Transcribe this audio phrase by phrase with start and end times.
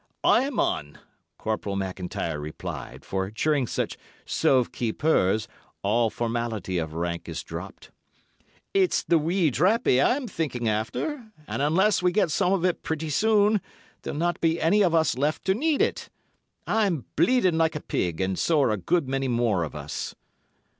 [0.23, 0.97] "Aye, mon!"
[1.37, 5.47] Corporal MacIntyre replied, for during such "sauve qui peuts"
[5.83, 7.91] all formality of rank is dropped,
[8.73, 13.11] "It's the wee drappie I'm thinking after, and unless we get some of it pretty
[13.11, 13.61] soon
[14.01, 16.09] there'll not be any of us left to need it.
[16.65, 20.15] I'm bleeding like a pig, and so are a good many more of us."